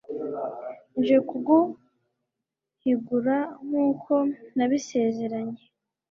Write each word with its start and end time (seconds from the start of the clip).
nje 0.97 1.17
kuguhigura 1.29 3.37
nk'uko 3.65 4.13
nabisezeranye 4.55 5.61